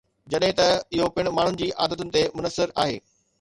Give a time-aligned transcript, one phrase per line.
[0.33, 2.99] جڏهن ته اهو پڻ ماڻهن جي عادتن تي منحصر آهي